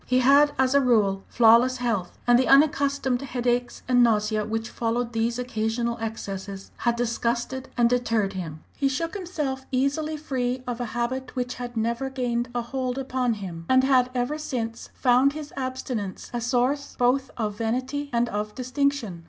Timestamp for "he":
0.07-0.17, 8.75-8.87